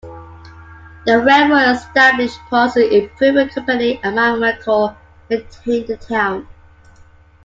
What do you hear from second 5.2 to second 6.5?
maintained the town.